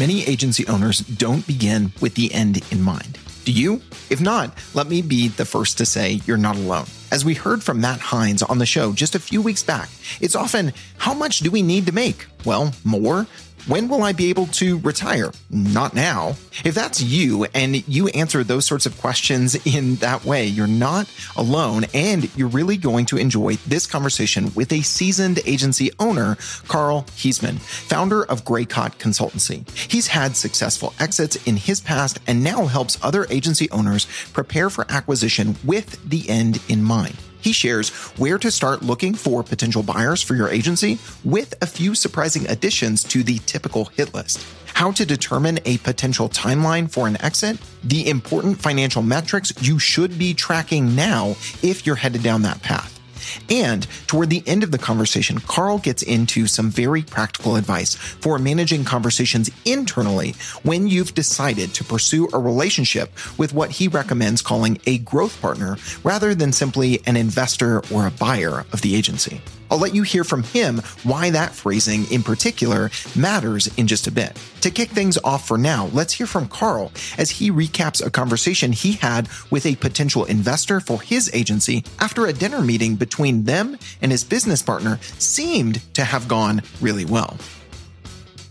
[0.00, 3.18] many agency owners don't begin with the end in mind.
[3.44, 3.82] Do you?
[4.08, 6.86] If not, let me be the first to say you're not alone.
[7.12, 10.34] As we heard from Matt Heinz on the show just a few weeks back, it's
[10.34, 12.26] often how much do we need to make?
[12.46, 13.26] Well, more.
[13.66, 15.30] When will I be able to retire?
[15.50, 16.36] Not now.
[16.64, 21.08] If that's you and you answer those sorts of questions in that way, you're not
[21.36, 26.36] alone and you're really going to enjoy this conversation with a seasoned agency owner,
[26.68, 29.68] Karl Heasman, founder of Greycott Consultancy.
[29.90, 34.86] He's had successful exits in his past and now helps other agency owners prepare for
[34.88, 37.16] acquisition with the end in mind.
[37.40, 41.94] He shares where to start looking for potential buyers for your agency with a few
[41.94, 44.44] surprising additions to the typical hit list.
[44.74, 50.18] How to determine a potential timeline for an exit, the important financial metrics you should
[50.18, 51.30] be tracking now
[51.62, 52.99] if you're headed down that path.
[53.48, 58.38] And toward the end of the conversation, Karl gets into some very practical advice for
[58.38, 64.78] managing conversations internally when you've decided to pursue a relationship with what he recommends calling
[64.86, 69.40] a growth partner rather than simply an investor or a buyer of the agency.
[69.70, 74.10] I'll let you hear from him why that phrasing in particular matters in just a
[74.10, 74.36] bit.
[74.62, 78.72] To kick things off for now, let's hear from Karl as he recaps a conversation
[78.72, 83.78] he had with a potential investor for his agency after a dinner meeting between them
[84.02, 87.36] and his business partner seemed to have gone really well.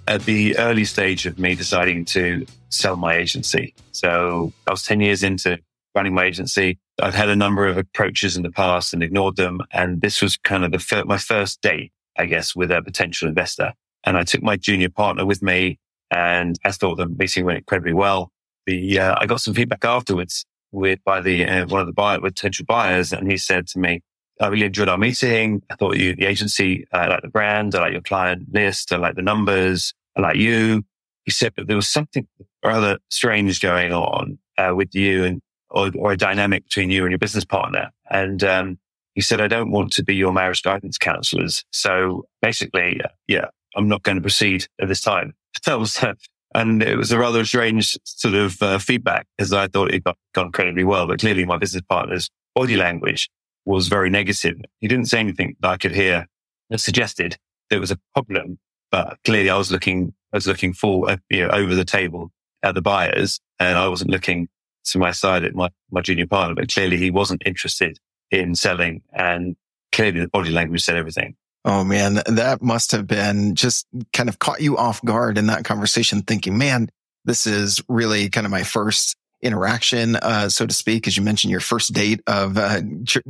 [0.08, 3.76] At the early stage of me deciding to sell my agency.
[3.92, 5.60] So I was 10 years into
[5.96, 6.80] running my agency.
[7.02, 9.62] I'd had a number of approaches in the past and ignored them.
[9.72, 13.28] And this was kind of the fir- my first date, I guess, with a potential
[13.28, 13.74] investor.
[14.04, 15.80] And I took my junior partner with me
[16.12, 18.32] and I thought the meeting went incredibly well.
[18.66, 22.20] The, uh, I got some feedback afterwards with by the, uh, one of the buyer,
[22.20, 23.12] potential buyers.
[23.14, 24.02] And he said to me,
[24.40, 25.62] I really enjoyed our meeting.
[25.70, 27.76] I thought you, the agency, I like the brand.
[27.76, 28.94] I like your client list.
[28.94, 29.94] I like the numbers.
[30.16, 30.84] I like you.
[31.26, 32.28] He said, but there was something
[32.64, 37.12] rather strange going on uh, with you and or, or a dynamic between you and
[37.12, 37.92] your business partner.
[38.10, 38.80] And, um,
[39.16, 41.66] he said, I don't want to be your marriage guidance counselors.
[41.72, 45.34] So basically, yeah, I'm not going to proceed at this time.
[46.56, 50.18] And it was a rather strange sort of uh, feedback as I thought it got
[50.34, 51.06] gone incredibly well.
[51.06, 53.30] But clearly my business partner's body language
[53.66, 54.58] was very negative.
[54.80, 56.26] He didn't say anything that I could hear
[56.72, 57.38] that suggested
[57.70, 58.58] there was a problem,
[58.90, 62.32] but clearly I was looking, I was looking for, uh, you know, over the table
[62.64, 64.48] at the buyers and I wasn't looking
[64.92, 68.00] to my side at my, my junior partner, but clearly he wasn't interested
[68.32, 69.56] in selling and
[69.92, 71.36] clearly the body language said everything.
[71.66, 75.66] Oh man, that must have been just kind of caught you off guard in that
[75.66, 76.90] conversation thinking, man,
[77.26, 81.52] this is really kind of my first interaction, uh, so to speak, as you mentioned,
[81.52, 82.82] your first date of uh,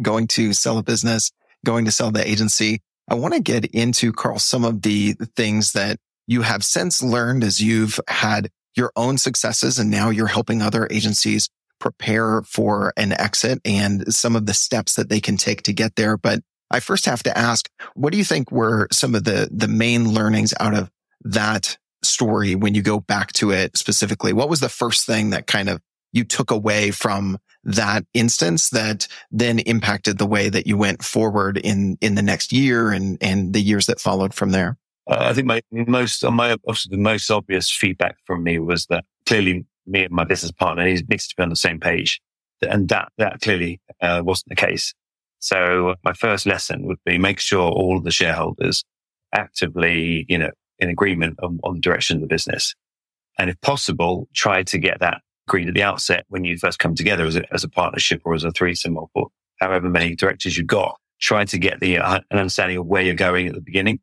[0.02, 1.32] going to sell a business,
[1.66, 2.82] going to sell the agency.
[3.10, 5.98] I want to get into Karl some of the things that
[6.28, 10.88] you have since learned as you've had your own successes and now you're helping other
[10.92, 11.50] agencies
[11.80, 15.96] prepare for an exit and some of the steps that they can take to get
[15.96, 16.18] there.
[16.18, 16.42] But
[16.72, 20.14] I first have to ask, what do you think were some of the, the main
[20.14, 20.92] learnings out of
[21.22, 24.34] that story when you go back to it specifically?
[24.34, 25.82] What was the first thing that kind of
[26.12, 31.58] you took away from that instance that then impacted the way that you went forward
[31.58, 34.78] in, in the next year and, and the years that followed from there?
[35.10, 39.06] Uh, I think my most, my, obviously the most obvious feedback from me was that
[39.26, 42.22] clearly me and my business partner needs to be on the same page.
[42.62, 44.94] And that, that clearly uh, wasn't the case.
[45.40, 48.84] So my first lesson would be make sure all the shareholders
[49.34, 52.76] actively, you know, in agreement on, on the direction of the business.
[53.40, 56.94] And if possible, try to get that agreed at the outset when you first come
[56.94, 59.28] together as a, as a partnership or as a threesome or
[59.60, 61.00] however many directors you've got.
[61.20, 64.00] Try to get the uh, an understanding of where you're going at the beginning.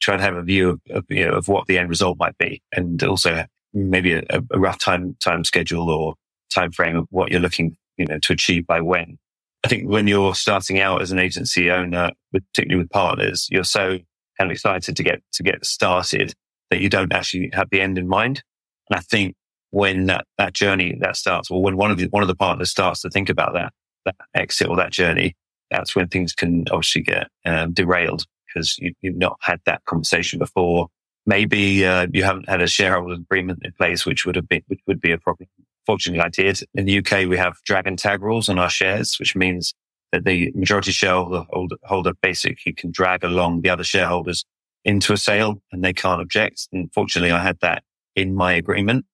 [0.00, 2.36] Try to have a view of, of, you know, of what the end result might
[2.38, 6.14] be, and also maybe a, a rough time time schedule or
[6.52, 9.18] time frame of what you're looking you know to achieve by when.
[9.64, 13.98] I think when you're starting out as an agency owner, particularly with partners, you're so
[14.38, 16.34] kind of excited to get to get started
[16.70, 18.42] that you don't actually have the end in mind.
[18.88, 19.34] And I think
[19.70, 22.70] when that, that journey that starts, or when one of the one of the partners
[22.70, 23.72] starts to think about that
[24.06, 25.36] that exit or that journey,
[25.70, 30.38] that's when things can obviously get um, derailed because you, have not had that conversation
[30.38, 30.88] before.
[31.26, 34.80] Maybe uh, you haven't had a shareholder agreement in place, which would have been which
[34.86, 35.48] would be a problem.
[35.86, 36.60] Fortunately, I did.
[36.74, 39.74] In the UK, we have drag and tag rules on our shares, which means
[40.12, 41.44] that the majority shareholder
[41.84, 44.44] holder basically can drag along the other shareholders
[44.84, 46.68] into a sale and they can't object.
[46.72, 47.84] And fortunately, I had that
[48.16, 49.04] in my agreement.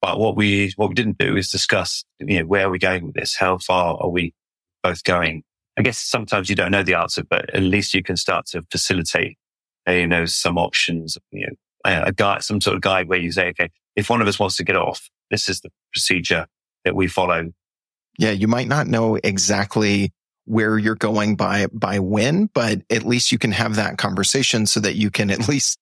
[0.00, 3.04] But what we, what we didn't do is discuss, you know, where are we going
[3.04, 3.36] with this?
[3.36, 4.32] How far are we
[4.82, 5.42] both going?
[5.80, 8.60] I guess sometimes you don't know the answer, but at least you can start to
[8.70, 9.38] facilitate,
[9.88, 11.54] uh, you know, some options, you know,
[11.86, 14.58] a guide, some sort of guide where you say, okay, if one of us wants
[14.58, 16.46] to get off, this is the procedure
[16.84, 17.50] that we follow.
[18.18, 20.12] Yeah, you might not know exactly
[20.44, 24.80] where you're going by by when, but at least you can have that conversation so
[24.80, 25.78] that you can at least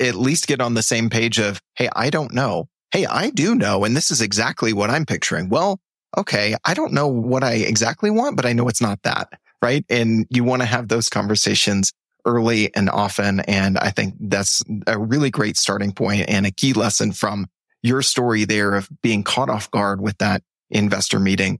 [0.00, 2.70] at least get on the same page of, hey, I don't know.
[2.90, 5.50] Hey, I do know, and this is exactly what I'm picturing.
[5.50, 5.78] Well,
[6.16, 9.28] okay, I don't know what I exactly want, but I know it's not that,
[9.62, 9.84] right?
[9.88, 11.92] And you want to have those conversations
[12.24, 13.40] early and often.
[13.40, 17.46] And I think that's a really great starting point and a key lesson from
[17.82, 21.58] your story there of being caught off guard with that investor meeting.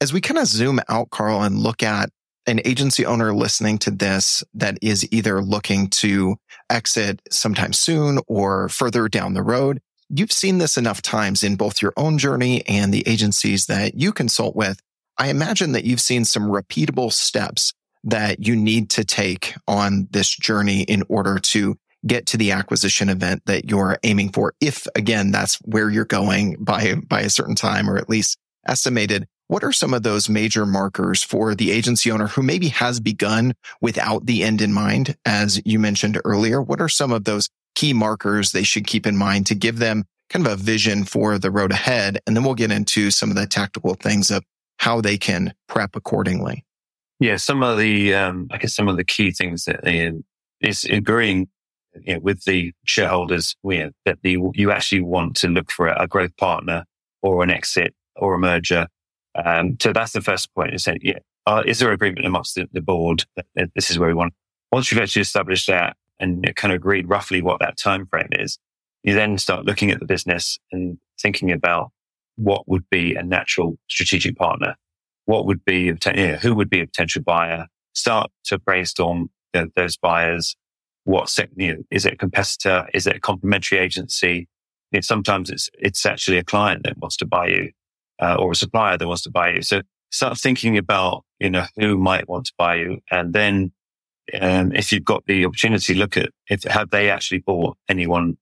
[0.00, 2.10] As we kind of zoom out, Karl, and look at
[2.46, 6.36] an agency owner listening to this that is either looking to
[6.70, 11.82] exit sometime soon or further down the road, you've seen this enough times in both
[11.82, 14.80] your own journey and the agencies that you consult with.
[15.18, 17.72] I imagine that you've seen some repeatable steps
[18.04, 21.76] that you need to take on this journey in order to
[22.06, 24.54] get to the acquisition event that you're aiming for.
[24.60, 29.26] If again, that's where you're going by, by a certain time or at least estimated.
[29.48, 33.54] What are some of those major markers for the agency owner who maybe has begun
[33.80, 35.16] without the end in mind?
[35.24, 39.16] As you mentioned earlier, what are some of those key markers they should keep in
[39.16, 42.18] mind to give them kind of a vision for the road ahead?
[42.26, 44.42] And then we'll get into some of the tactical things of
[44.78, 46.64] how they can prep accordingly.
[47.18, 49.80] Yeah, some of the, um, I guess some of the key things that
[50.60, 51.48] is agreeing
[52.02, 55.88] you know, with the shareholders you know, that the, you actually want to look for
[55.88, 56.84] a growth partner
[57.22, 58.86] or an exit or a merger.
[59.34, 60.74] Um, so that's the first point.
[60.74, 63.98] Is saying, yeah, uh, is there agreement amongst the, the board that, that, this is
[63.98, 64.34] where we want?
[64.72, 68.58] Once you've actually established that and kind of agreed roughly what that time frame is,
[69.02, 71.92] you then start looking at the business and thinking about
[72.36, 74.76] what would be a natural strategic partner.
[75.24, 77.66] What would be, you know, who would be a potential buyer?
[77.94, 79.30] Start to brainstorm
[79.74, 80.54] those buyers
[81.06, 82.88] what you know, is it a competitor?
[82.92, 84.48] Is it a complementary agency?
[84.90, 87.70] You know, sometimes it's, it's actually a client that wants to buy you,
[88.20, 89.62] uh, or a supplier that wants to buy you.
[89.62, 92.98] So start thinking about, you know, who might want to buy you.
[93.10, 93.72] And then,
[94.40, 98.36] um, if you've got the opportunity, look at if, have they actually bought anyone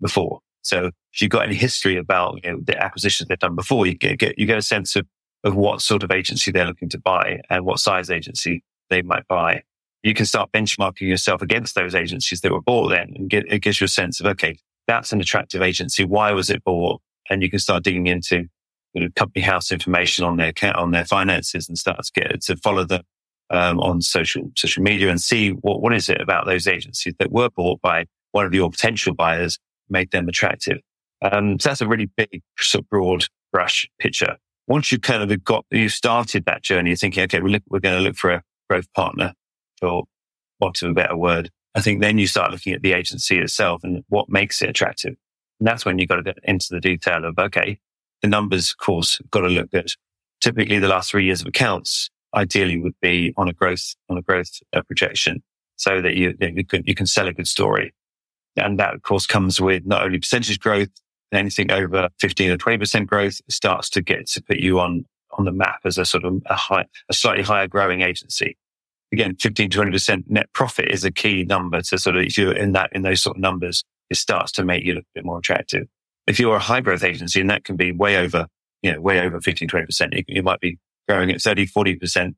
[0.00, 0.40] before?
[0.66, 3.94] So if you've got any history about, you know, the acquisitions they've done before, you
[3.94, 5.06] get, get, you get a sense of,
[5.44, 9.26] of what sort of agency they're looking to buy and what size agency they might
[9.28, 9.62] buy
[10.06, 13.58] you can start benchmarking yourself against those agencies that were bought then and get, it
[13.58, 16.04] gives you a sense of, okay, that's an attractive agency.
[16.04, 17.00] Why was it bought?
[17.28, 18.44] And you can start digging into
[19.16, 22.84] company house information on their account, on their finances and start to get to follow
[22.84, 23.02] them
[23.50, 27.30] um, on social social media and see what what is it about those agencies that
[27.30, 30.78] were bought by one of your potential buyers made them attractive.
[31.22, 34.36] Um, so that's a really big, sort of broad brush picture.
[34.68, 37.96] Once you kind of got you started that journey, you're thinking, okay, we're, we're going
[37.96, 39.32] to look for a growth partner
[39.78, 40.04] for
[40.60, 41.50] want of a better word.
[41.74, 45.14] I think then you start looking at the agency itself and what makes it attractive.
[45.60, 47.78] And that's when you've got to get into the detail of, okay,
[48.22, 49.90] the numbers, of course, got to look good.
[50.40, 54.22] Typically the last three years of accounts ideally would be on a growth, on a
[54.22, 55.42] growth uh, projection
[55.76, 57.92] so that you, you can, you can sell a good story.
[58.56, 60.88] And that of course comes with not only percentage growth,
[61.32, 65.04] anything over 15 or 20% growth starts to get to put you on,
[65.38, 68.56] on the map as a sort of a high, a slightly higher growing agency
[69.12, 72.72] again, 15, 20% net profit is a key number to sort of, if you're in
[72.72, 75.38] that, in those sort of numbers, it starts to make you look a bit more
[75.38, 75.86] attractive.
[76.26, 78.46] If you're a high growth agency and that can be way over,
[78.82, 82.34] you know, way over 15, 20%, you, you might be growing at 30, 40%.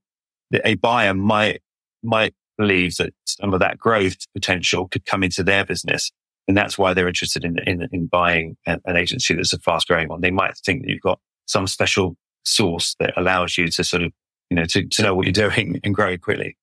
[0.64, 1.62] A buyer might,
[2.02, 6.10] might believe that some of that growth potential could come into their business.
[6.46, 9.88] And that's why they're interested in, in, in buying an, an agency that's a fast
[9.88, 10.20] growing one.
[10.20, 14.12] They might think that you've got some special source that allows you to sort of
[14.50, 16.56] you know, to, to know what you're doing and grow quickly.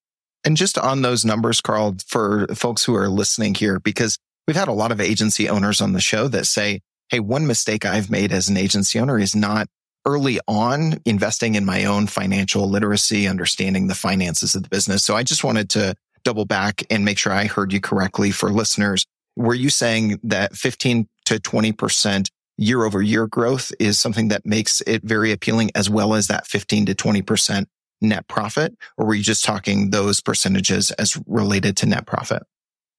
[0.44, 4.68] And just on those numbers, Karl, for folks who are listening here, because we've had
[4.68, 8.32] a lot of agency owners on the show that say, Hey, one mistake I've made
[8.32, 9.68] as an agency owner is not
[10.06, 15.04] early on investing in my own financial literacy, understanding the finances of the business.
[15.04, 18.52] So I just wanted to double back and make sure I heard you correctly for
[18.52, 19.06] listeners.
[19.36, 24.82] Were you saying that 15 to 20% year over year growth is something that makes
[24.88, 27.66] it very appealing as well as that 15 to 20%
[28.02, 28.76] net profit?
[28.98, 32.44] Or were you just talking those percentages as related to net profit?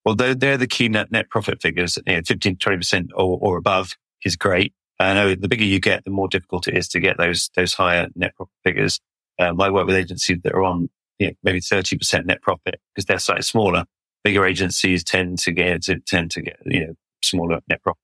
[0.04, 1.98] Well, they're, they're the key net, net profit figures.
[2.06, 3.94] You know, 15 to 20% or, or above
[4.25, 4.72] is great.
[4.98, 7.74] I know the bigger you get, the more difficult it is to get those, those
[7.74, 9.00] higher net profit figures.
[9.38, 10.88] Um, I work with agencies that are on
[11.18, 13.84] you know, maybe 30% net profit because they're slightly smaller.
[14.24, 18.00] Bigger agencies tend to get, tend to get, you know, smaller net profit.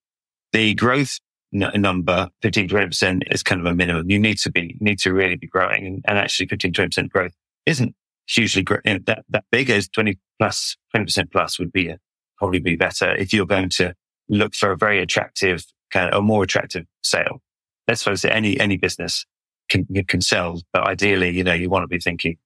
[0.53, 1.19] The growth
[1.53, 4.11] number, 15 20 percent is kind of a minimum.
[4.11, 5.87] You need to be, need to really be growing.
[5.87, 7.33] And, and actually 15 20 percent growth
[7.67, 7.95] isn't
[8.27, 8.81] hugely great.
[8.85, 11.99] You know, that, that big as 20 plus, 20% plus would be a,
[12.39, 13.95] probably be better if you're going to
[14.29, 17.41] look for a very attractive of a more attractive sale.
[17.89, 19.27] Let's suppose that any, any business
[19.69, 22.37] can, can sell, but ideally, you know, you want to be thinking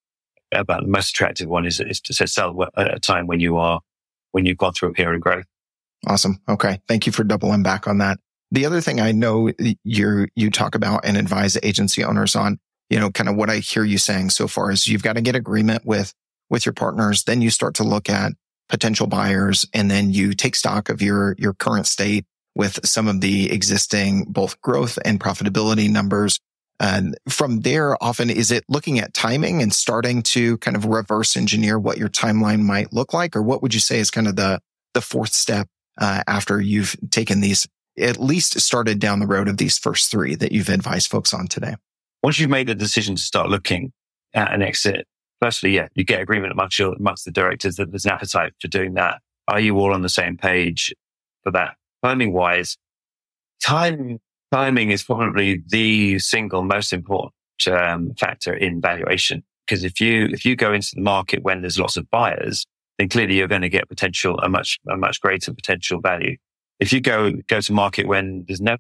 [0.53, 3.81] about the most attractive one is, is to sell at a time when you are,
[4.33, 5.45] when you've gone through a period of growth.
[6.07, 6.41] Awesome.
[6.49, 6.81] Okay.
[6.89, 8.19] Thank you for doubling back on that.
[8.53, 9.51] The other thing I know
[9.83, 13.57] you you talk about and advise agency owners on, you know, kind of what I
[13.57, 16.13] hear you saying so far is you've got to get agreement with
[16.49, 17.25] with your partners.
[17.25, 18.33] Then you start to look at
[18.69, 22.25] potential buyers and then you take stock of your your current state
[22.57, 26.41] with some of the existing both growth and profitability numbers.
[26.81, 31.37] And from there, often is it looking at timing and starting to kind of reverse
[31.37, 33.37] engineer what your timeline might look like?
[33.37, 34.61] Or what would you say is kind of the,
[34.95, 35.69] the fourth step
[36.01, 40.35] uh, after you've taken these at least started down the road of these first three
[40.35, 41.77] that you've advised folks on today?
[42.23, 43.93] Once you've made the decision to start looking
[44.35, 45.07] at an exit,
[45.41, 48.69] firstly, yeah, you get agreement amongst your, amongst the directors that there's an appetite for
[48.69, 49.21] doing that.
[49.49, 50.95] Are you all on the same page
[51.43, 51.77] for that?
[52.03, 52.77] Timing wise,
[53.63, 54.19] time,
[54.53, 57.33] timing is probably the single most important
[57.71, 59.43] um, factor in valuation.
[59.67, 62.67] Because if you, if you go into the market when there's lots of buyers,
[62.99, 66.37] then clearly you're going to get potential, a much, a much greater potential value.
[66.79, 68.77] If you go, go to market when there's no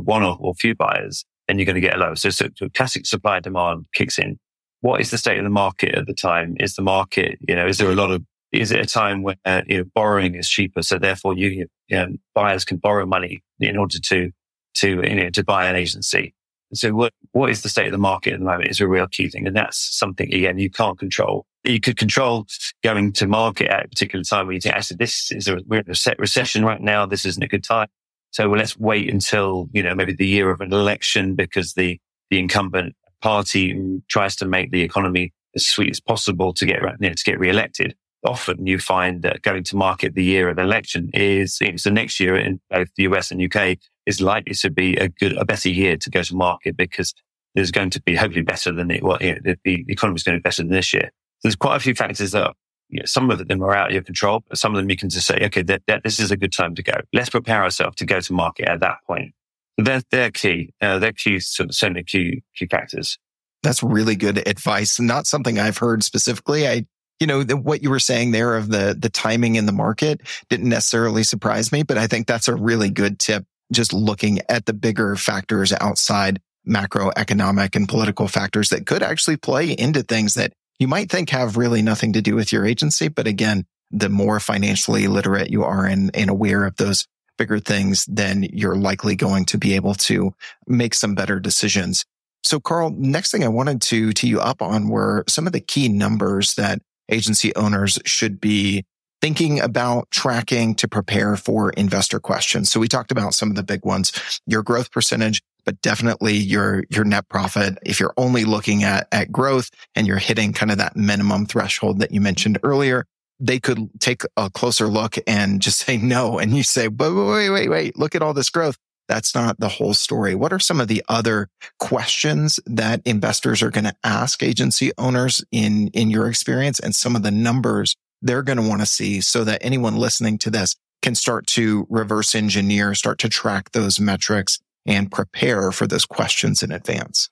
[0.00, 2.14] one or, or few buyers, then you're going to get a low.
[2.14, 4.38] So, so, classic supply demand kicks in.
[4.82, 6.56] What is the state of the market at the time?
[6.58, 9.36] Is the market, you know, is there a lot of, is it a time where
[9.66, 10.82] you know, borrowing is cheaper?
[10.82, 14.30] So therefore you, you know, buyers can borrow money in order to,
[14.76, 16.34] to, you know, to buy an agency.
[16.72, 19.08] So what, what is the state of the market at the moment is a real
[19.08, 19.46] key thing.
[19.46, 22.46] And that's something, again, you can't control you could control
[22.82, 25.80] going to market at a particular time where you think, actually, this is a, we're
[25.80, 27.06] in a recession right now.
[27.06, 27.88] This isn't a good time.
[28.30, 31.98] So well, let's wait until, you know, maybe the year of an election because the,
[32.30, 37.08] the incumbent party tries to make the economy as sweet as possible to get, you
[37.08, 37.94] know, to get re-elected.
[38.24, 42.36] Often you find that going to market the year of election is, the next year
[42.36, 45.96] in both the US and UK is likely to be a good, a better year
[45.96, 47.14] to go to market because
[47.54, 50.22] there's going to be hopefully better than it, well, you know, the, the economy is
[50.22, 51.10] going to be better than this year So
[51.44, 52.54] there's quite a few factors that
[52.90, 54.96] you know, some of them are out of your control, but some of them you
[54.96, 56.94] can just say, okay, that, that, this is a good time to go.
[57.12, 59.32] Let's prepare ourselves to go to market at that point.
[59.78, 60.74] So they're, they're key.
[60.80, 63.16] Uh, they're key, sort of, so many key, key factors.
[63.62, 64.98] That's really good advice.
[64.98, 66.66] Not something I've heard specifically.
[66.66, 66.86] I,
[67.20, 70.22] you know, the, what you were saying there of the, the timing in the market
[70.48, 73.44] didn't necessarily surprise me, but I think that's a really good tip.
[73.70, 79.70] Just looking at the bigger factors outside macroeconomic and political factors that could actually play
[79.70, 83.08] into things that you might think have really nothing to do with your agency.
[83.08, 87.06] But again, the more financially literate you are and, and aware of those
[87.38, 90.34] bigger things, then you're likely going to be able to
[90.66, 92.04] make some better decisions.
[92.42, 95.60] So Karl, next thing I wanted to tee you up on were some of the
[95.60, 98.84] key numbers that agency owners should be
[99.20, 102.70] thinking about tracking to prepare for investor questions.
[102.70, 106.84] So we talked about some of the big ones, your growth percentage, but definitely your,
[106.88, 107.78] your net profit.
[107.84, 111.98] If you're only looking at, at growth and you're hitting kind of that minimum threshold
[112.00, 113.04] that you mentioned earlier,
[113.38, 116.38] they could take a closer look and just say no.
[116.38, 118.76] And you say, wait, wait, wait, wait, look at all this growth.
[119.10, 120.36] That's not the whole story.
[120.36, 121.48] What are some of the other
[121.80, 127.16] questions that investors are going to ask agency owners in, in your experience and some
[127.16, 130.76] of the numbers they're going to want to see so that anyone listening to this
[131.02, 136.62] can start to reverse engineer, start to track those metrics and prepare for those questions
[136.62, 137.28] in advance?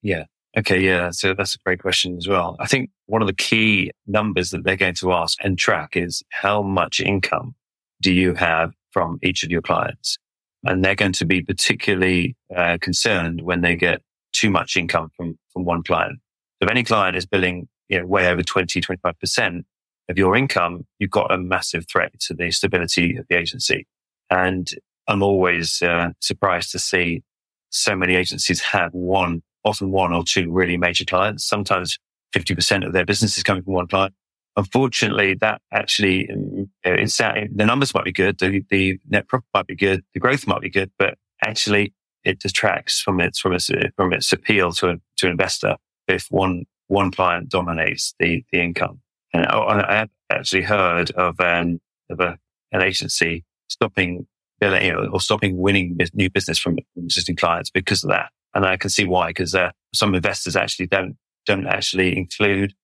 [0.00, 0.24] Yeah.
[0.56, 0.80] Okay.
[0.80, 1.10] Yeah.
[1.10, 2.56] So that's a great question as well.
[2.58, 6.22] I think one of the key numbers that they're going to ask and track is
[6.30, 7.54] how much income
[8.00, 10.16] do you have from each of your clients?
[10.64, 15.38] And they're going to be particularly uh, concerned when they get too much income from,
[15.52, 16.18] from one client.
[16.58, 19.64] So if any client is billing, you know, way over 20, 25%
[20.08, 23.86] of your income, you've got a massive threat to the stability of the agency.
[24.30, 24.68] And
[25.06, 27.22] I'm always uh, surprised to see
[27.70, 31.44] so many agencies have one, often one or two really major clients.
[31.46, 31.98] Sometimes
[32.34, 34.14] 50% of their business is coming from one client.
[34.58, 38.38] Unfortunately, that actually, um, it's, the numbers might be good.
[38.38, 40.02] The, the net profit might be good.
[40.14, 44.32] The growth might be good, but actually it detracts from its, from its, from its
[44.32, 45.76] appeal to, a, to an investor
[46.08, 49.00] if one, one client dominates the, the income.
[49.32, 51.78] And I, have actually heard of, um,
[52.10, 52.36] of a,
[52.72, 54.26] an agency stopping
[54.58, 58.30] billing you know, or stopping winning new business from existing clients because of that.
[58.54, 62.74] And I can see why, because uh, some investors actually don't, don't actually include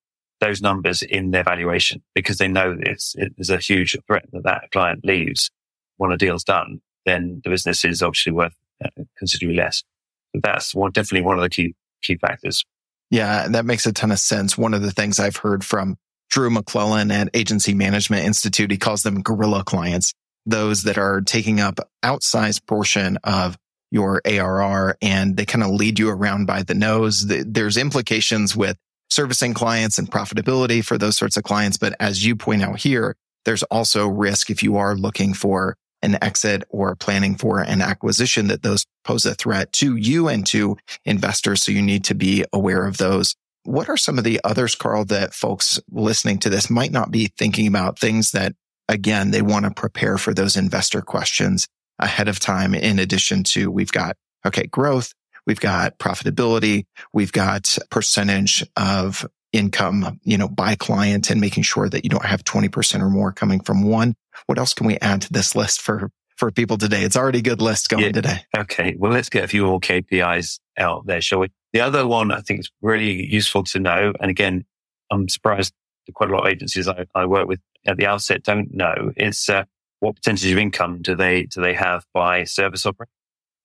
[0.40, 3.02] those numbers in their valuation because they know it,
[3.36, 5.50] there's a huge threat that that client leaves
[5.96, 9.82] when a deal's done, then the business is obviously worth uh, considerably less.
[10.34, 12.64] That's one, definitely one of the key, key factors.
[13.10, 14.58] Yeah, that makes a ton of sense.
[14.58, 15.96] One of the things I've heard from
[16.30, 20.12] Drew McLellan at Agency Management Institute, he calls them gorilla clients
[20.46, 23.56] those that are taking up outsized portion of
[23.90, 27.24] your ARR and they kind of lead you around by the nose.
[27.26, 28.76] There's implications with
[29.10, 31.76] servicing clients and profitability for those sorts of clients.
[31.76, 36.18] But as you point out here, there's also risk if you are looking for an
[36.22, 40.76] exit or planning for an acquisition that those pose a threat to you and to
[41.04, 41.62] investors.
[41.62, 43.34] So you need to be aware of those.
[43.64, 47.32] What are some of the others, Karl, that folks listening to this might not be
[47.38, 48.52] thinking about things that,
[48.88, 51.66] again, they want to prepare for those investor questions
[51.98, 52.74] ahead of time.
[52.74, 55.14] In addition to we've got, okay, growth.
[55.46, 56.86] We've got profitability.
[57.12, 62.24] We've got percentage of income, you know, by client and making sure that you don't
[62.24, 64.14] have 20% or more coming from one.
[64.46, 67.02] What else can we add to this list for, for people today?
[67.02, 68.12] It's already a good list going yeah.
[68.12, 68.38] today.
[68.56, 68.96] Okay.
[68.98, 71.48] Well, let's get a few more KPIs out there, shall we?
[71.72, 74.12] The other one I think is really useful to know.
[74.20, 74.64] And again,
[75.10, 75.72] I'm surprised
[76.12, 79.48] quite a lot of agencies I, I work with at the outset don't know is
[79.48, 79.64] uh,
[80.00, 83.08] what percentage of income do they do they have by service offering?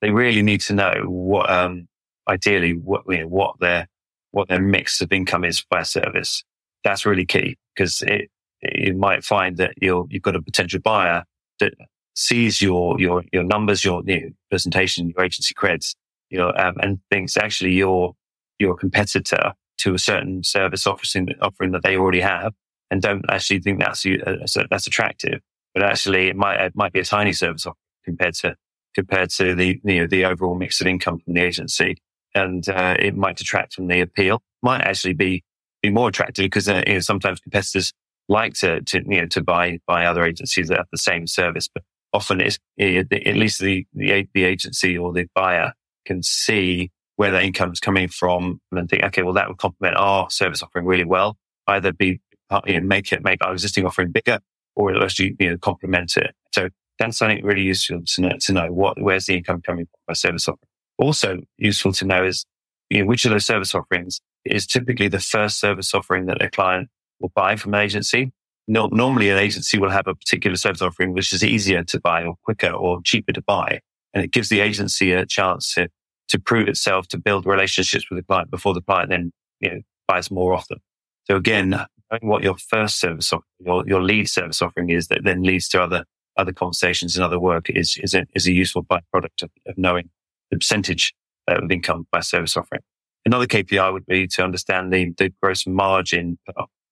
[0.02, 1.88] They really need to know what, um,
[2.28, 3.88] ideally, what you know, what their
[4.32, 6.44] what their mix of income is by service.
[6.84, 8.30] That's really key because it
[8.62, 11.24] you might find that you you've got a potential buyer
[11.60, 11.74] that
[12.16, 15.96] sees your your your numbers, your you know, presentation, your agency creds,
[16.30, 18.14] you know, um, and thinks actually you're
[18.60, 22.54] your competitor to a certain service offering offering that they already have,
[22.92, 25.40] and don't actually think that's uh, that's attractive.
[25.74, 28.56] But actually, it might it might be a tiny service offering compared to
[29.00, 31.98] compared to the you know the overall mix of income from the agency,
[32.36, 34.42] and uh, it might detract from the appeal.
[34.62, 35.44] Might actually be
[35.82, 37.94] be more attractive because uh, you know sometimes competitors
[38.28, 41.70] like to to you know to buy buy other agencies that have the same service,
[41.74, 45.74] but often it's at least the the, the agency or the buyer
[46.06, 49.96] can see where that income is coming from and think, okay, well that would complement
[49.98, 51.38] our service offering really well.
[51.68, 52.20] Either be
[52.66, 54.40] you know, make it make our existing offering bigger,
[54.76, 56.36] or it'll you know complement it.
[56.52, 60.00] So that's something really useful to know, to know what where's the income coming from
[60.08, 60.68] by service offering.
[60.98, 62.46] Also useful to know is
[62.90, 66.50] you know, which of those service offerings is typically the first service offering that a
[66.50, 68.32] client will buy from an agency.
[68.68, 72.24] No, normally, an agency will have a particular service offering which is easier to buy
[72.24, 73.80] or quicker or cheaper to buy,
[74.14, 75.90] and it gives the agency a chance to
[76.28, 79.82] to prove itself to build relationships with the client before the client then you know
[80.08, 80.78] buys more often.
[81.26, 85.24] So again, knowing what your first service offering, your, your lead service offering is that
[85.24, 86.06] then leads to other
[86.40, 90.10] other conversations and other work is is a, is a useful byproduct of, of knowing
[90.52, 91.14] the percentage
[91.50, 92.82] uh, of income by service offering.
[93.26, 96.40] Another KPI would be to understand the, the gross margin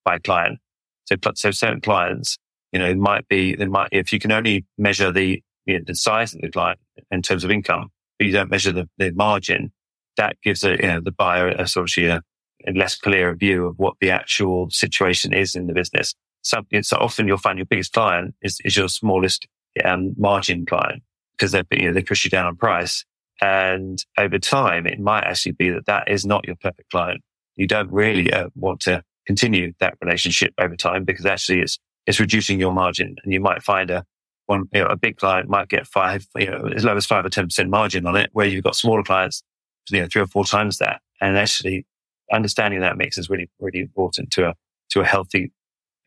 [0.04, 0.60] by client.
[1.06, 2.38] So, so certain clients,
[2.72, 5.96] you know, might be, it might, if you can only measure the, you know, the
[5.96, 6.80] size of the client
[7.12, 9.72] in terms of income, but you don't measure the, the margin,
[10.18, 12.22] that gives a, you know, the buyer a sort of
[12.68, 16.14] a less clear view of what the actual situation is in the business.
[16.42, 19.48] So, so often you'll find your biggest client is, is your smallest
[19.84, 21.04] um, margin client
[21.38, 23.06] because they, you know, they push you down on price.
[23.42, 27.22] And over time, it might actually be that that is not your perfect client.
[27.56, 32.20] You don't really uh, want to continue that relationship over time because actually it's, it's
[32.20, 34.06] reducing your margin and you might find a
[34.48, 37.26] one, you know, a big client might get five, you know, as low as five
[37.26, 39.44] or 10% margin on it, where you've got smaller clients,
[39.90, 41.02] you know, three or four times that.
[41.22, 41.86] And actually
[42.32, 44.54] understanding that mix is really, really important to a,
[44.92, 45.52] to a healthy,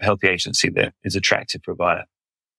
[0.01, 2.05] healthy agency that is attractive a.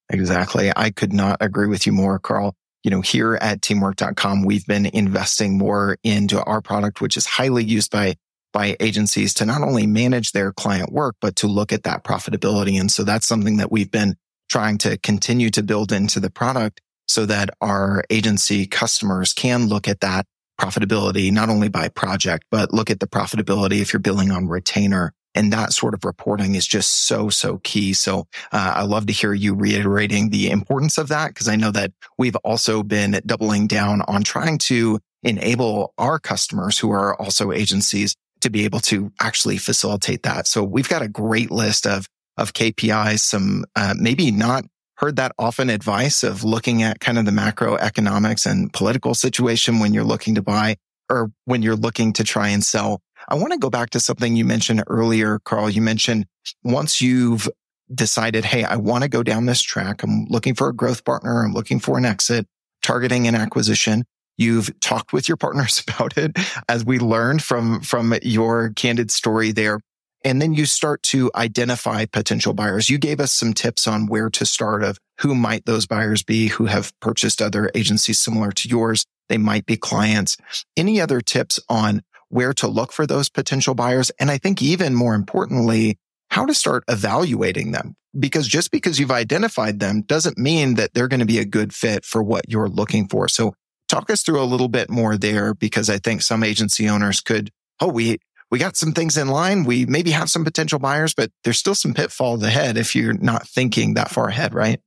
[0.10, 0.72] Exactly.
[0.76, 4.88] I could not agree with you more, Karl you know, here at teamwork.com, we've been
[4.88, 8.16] investing more into our product, which is highly used by
[8.54, 12.78] by agencies to not only manage their client work, but to look at that profitability.
[12.78, 14.18] And so that's something that we've been
[14.50, 19.88] trying to continue to build into the product so that our agency customers can look
[19.88, 20.26] at that
[20.60, 25.14] profitability, not only by project, but look at the profitability if you're billing on retainer
[25.36, 27.94] and that sort of reporting is just so, so key.
[27.94, 31.72] So uh, I love to hear you reiterating the importance of that because I know
[31.72, 37.52] that we've also been doubling down on trying to enable our customers who are also
[37.52, 40.48] agencies to be able to actually facilitate that.
[40.48, 44.66] So we've got a great list of, of KPIs, some, uh, maybe not
[44.96, 49.94] heard that often advice of looking at kind of the macroeconomics and political situation when
[49.94, 50.76] you're looking to buy
[51.10, 54.36] or when you're looking to try and sell I want to go back to something
[54.36, 55.70] you mentioned earlier, Karl.
[55.70, 56.26] You mentioned
[56.66, 57.48] once you've
[57.96, 60.04] decided, Hey, I want to go down this track.
[60.04, 61.42] I'm looking for a growth partner.
[61.42, 62.46] I'm looking for an exit,
[62.84, 64.04] targeting an acquisition.
[64.38, 69.54] You've talked with your partners about it as we learned from, from your candid story
[69.54, 69.80] there.
[70.26, 72.90] And then you start to identify potential buyers.
[72.90, 76.50] You gave us some tips on where to start of who might those buyers be
[76.50, 79.06] who have purchased other agencies similar to yours.
[79.30, 80.36] They might be clients.
[80.76, 84.12] Any other tips on where to look for those potential buyers.
[84.20, 85.98] And I think even more importantly,
[86.30, 87.96] how to start evaluating them.
[88.18, 91.74] Because just because you've identified them doesn't mean that they're going to be a good
[91.74, 93.28] fit for what you're looking for.
[93.28, 93.54] So
[93.88, 97.52] talk us through a little bit more there because I think some agency owners could,
[97.80, 98.18] oh, we,
[98.50, 99.64] we got some things in line.
[99.64, 103.48] We maybe have some potential buyers, but there's still some pitfalls ahead if you're not
[103.48, 104.82] thinking that far ahead, right?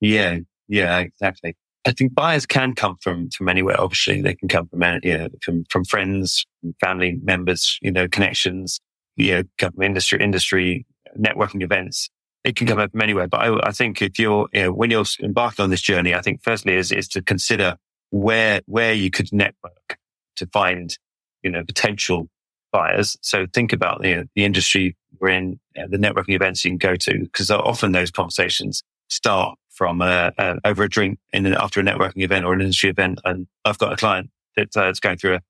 [0.00, 0.38] Yeah.
[0.68, 1.56] Yeah, exactly.
[1.86, 3.80] I think buyers can come from from anywhere.
[3.80, 6.44] Obviously, they can come from you know, from from friends,
[6.80, 8.80] family members, you know, connections,
[9.16, 10.86] you know, come from industry, industry
[11.18, 12.10] networking events.
[12.44, 13.28] It can come from anywhere.
[13.28, 16.20] But I, I think if you're you know, when you're embarking on this journey, I
[16.20, 17.76] think firstly is is to consider
[18.10, 19.98] where where you could network
[20.36, 20.96] to find
[21.42, 22.28] you know potential
[22.72, 23.16] buyers.
[23.22, 26.78] So think about you know, the industry we're in, uh, the networking events you can
[26.78, 31.84] go to, because often those conversations start from over a drink in an, after a
[31.84, 33.20] networking event or an industry event.
[33.24, 35.40] And I've got a client that's uh, going through a,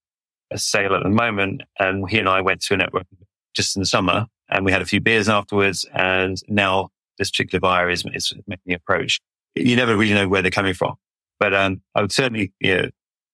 [0.50, 3.06] a, sale at the moment, and he and I went to a network
[3.56, 5.86] just in the summer, and we had a few beers afterwards.
[5.94, 9.20] And now this particular buyer is, is making the approach.
[9.54, 10.96] You never really know where they're coming from,
[11.40, 12.88] but um, I would certainly you know,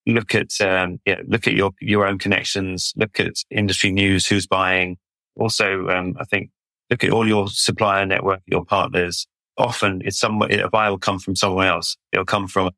[0.06, 4.46] look at um, yeah, look at your your own connections, look at industry news, who's
[4.46, 4.96] buying.
[5.36, 6.50] Also, um, I think
[6.88, 9.26] look at all your supplier network, your partners,
[9.56, 11.96] often it's some a buyer will come from somewhere else.
[12.12, 12.70] It'll come from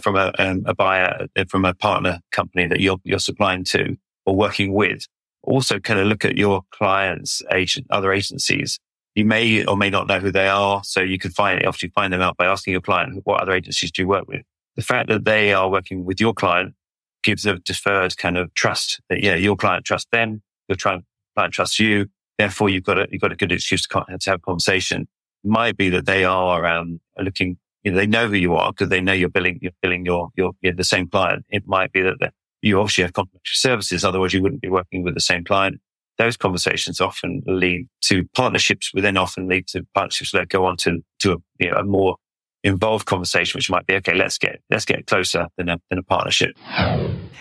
[0.00, 3.96] from a, um, a buyer uh, from a partner company that you're you're supplying to
[4.26, 5.06] or working with.
[5.42, 8.78] Also, kind of look at your clients' agent, other agencies.
[9.14, 12.12] You may or may not know who they are, so you can find obviously find
[12.12, 14.42] them out by asking your client what other agencies do you work with.
[14.76, 16.74] The fact that they are working with your client
[17.22, 21.04] gives a deferred kind of trust that yeah, your client trusts them, your client
[21.50, 22.06] trusts you.
[22.38, 25.06] Therefore, you've got a you've got a good excuse to have a conversation
[25.44, 28.88] might be that they are um, looking, you know, they know who you are because
[28.88, 31.44] they know you're billing, you're billing your, your, you're the same client.
[31.50, 34.04] It might be that you obviously have complementary services.
[34.04, 35.80] Otherwise you wouldn't be working with the same client.
[36.18, 40.76] Those conversations often lead to partnerships, which then often lead to partnerships that go on
[40.78, 42.16] to, to a, you know, a more
[42.64, 46.02] involved conversation, which might be, okay, let's get, let's get closer than a, than a
[46.02, 46.56] partnership.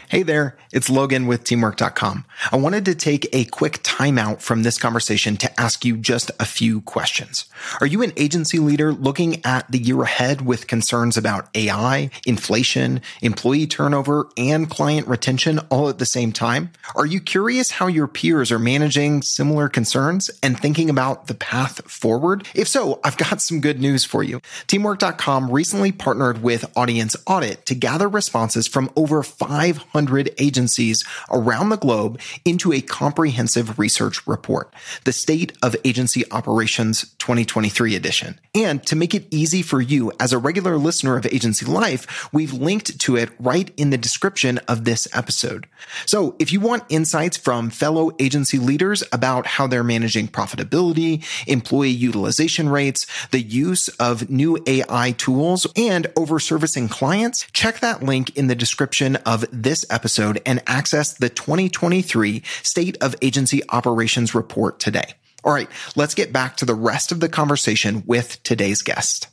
[0.09, 2.25] Hey there, it's Logan with teamwork.com.
[2.51, 6.45] I wanted to take a quick timeout from this conversation to ask you just a
[6.45, 7.45] few questions.
[7.79, 13.01] Are you an agency leader looking at the year ahead with concerns about AI, inflation,
[13.21, 16.71] employee turnover, and client retention all at the same time?
[16.95, 21.89] Are you curious how your peers are managing similar concerns and thinking about the path
[21.89, 22.47] forward?
[22.53, 24.41] If so, I've got some good news for you.
[24.67, 25.10] Teamwork.com
[25.51, 32.19] recently partnered with Audience Audit to gather responses from over 500 agencies around the globe
[32.45, 38.39] into a comprehensive research report, the State of Agency Operations 2023 edition.
[38.53, 42.53] And to make it easy for you as a regular listener of Agency Life, we've
[42.53, 45.67] linked to it right in the description of this episode.
[46.05, 51.89] So if you want insights from fellow agency leaders about how they're managing profitability, employee
[51.89, 58.37] utilization rates, the use of new AI tools, and over servicing clients, check that link
[58.37, 64.79] in the description of this episode and access the 2023 State of Agency Operations Report
[64.79, 65.15] today.
[65.43, 69.27] All right, let's get back to the rest of the conversation with today's guest.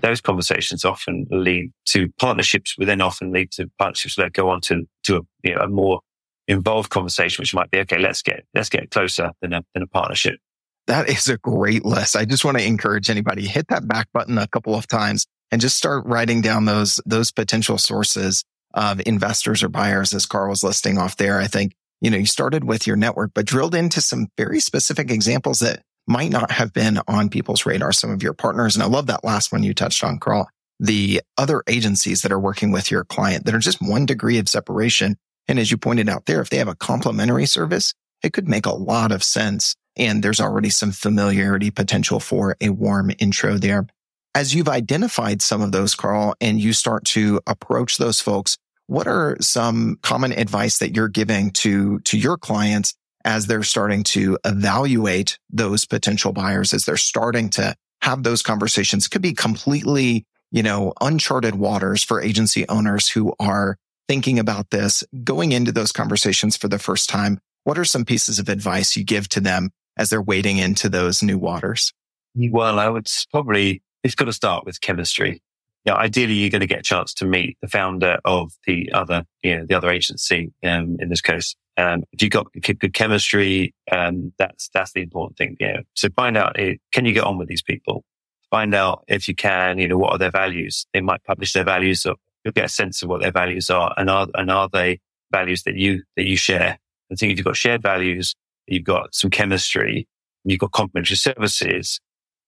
[0.00, 4.60] Those conversations often lead to partnerships, which then often lead to partnerships that go on
[4.62, 6.00] to, to a, you know, a more
[6.48, 9.86] involved conversation, which might be, okay, let's get, let's get closer than a, than a
[9.86, 10.40] partnership.
[10.86, 12.16] That is a great list.
[12.16, 15.60] I just want to encourage anybody hit that back button a couple of times and
[15.60, 20.62] just start writing down those, those potential sources of investors or buyers, as Karl was
[20.62, 21.38] listing off there.
[21.38, 25.10] I think, you know, you started with your network, but drilled into some very specific
[25.10, 28.74] examples that might not have been on people's radar, some of your partners.
[28.74, 30.48] And I love that last one you touched on, Karl.
[30.78, 34.48] The other agencies that are working with your client that are just one degree of
[34.48, 35.16] separation.
[35.46, 38.66] And as you pointed out there, if they have a complementary service, it could make
[38.66, 39.76] a lot of sense.
[40.00, 43.86] And there's already some familiarity potential for a warm intro there.
[44.34, 49.06] As you've identified some of those, Karl, and you start to approach those folks, what
[49.06, 52.94] are some common advice that you're giving to, to your clients
[53.26, 59.06] as they're starting to evaluate those potential buyers, as they're starting to have those conversations?
[59.06, 63.76] Could be completely, you know, uncharted waters for agency owners who are
[64.08, 67.38] thinking about this, going into those conversations for the first time.
[67.64, 71.22] What are some pieces of advice you give to them as they're wading into those
[71.22, 71.92] new waters?
[72.34, 75.42] Well, I would probably it's got to start with chemistry.
[75.84, 79.24] Yeah, ideally, you're going to get a chance to meet the founder of the other,
[79.42, 80.52] you know, the other agency.
[80.62, 85.38] Um, in this case, um, if you've got good chemistry, um, that's that's the important
[85.38, 85.56] thing.
[85.58, 85.80] Yeah.
[85.94, 88.04] So find out eh, can you get on with these people.
[88.50, 90.84] Find out if you can, you know, what are their values.
[90.92, 93.94] They might publish their values, or you'll get a sense of what their values are,
[93.96, 95.00] and are and are they
[95.32, 96.78] values that you that you share.
[97.10, 98.34] I think if you've got shared values,
[98.70, 100.08] you've got some chemistry,
[100.44, 102.00] you've got complementary services,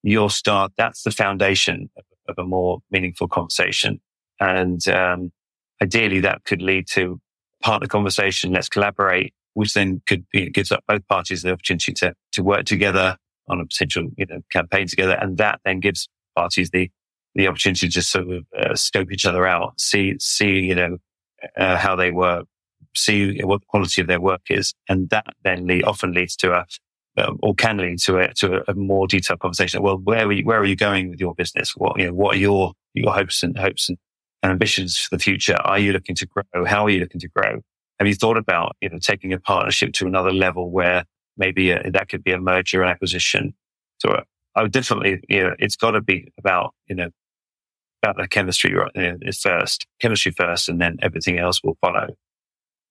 [0.02, 1.90] you'll start, that's the foundation
[2.28, 4.00] of, a more meaningful conversation.
[4.40, 5.32] And, um,
[5.82, 7.20] ideally that could lead to
[7.62, 8.52] partner conversation.
[8.52, 13.16] Let's collaborate, which then could gives up both parties the opportunity to, to work together
[13.48, 15.14] on a potential, you know, campaign together.
[15.20, 16.90] And that then gives parties the,
[17.34, 20.98] the opportunity to just sort of uh, scope each other out, see, see, you know,
[21.56, 22.46] uh, how they work,
[22.94, 24.74] see what the quality of their work is.
[24.88, 26.66] And that then lead, often leads to a,
[27.18, 29.82] um, or can lead to a, to a, more detailed conversation.
[29.82, 31.76] Well, where are you, where are you going with your business?
[31.76, 33.98] What, you know, what are your, your hopes and hopes and,
[34.42, 35.56] and ambitions for the future?
[35.56, 36.64] Are you looking to grow?
[36.64, 37.60] How are you looking to grow?
[37.98, 41.04] Have you thought about, you know, taking a partnership to another level where
[41.36, 43.54] maybe a, that could be a merger and acquisition?
[43.98, 44.22] So uh,
[44.56, 47.10] I would definitely, you know, it's got to be about, you know,
[48.02, 52.08] about the chemistry you know, first, chemistry first, and then everything else will follow.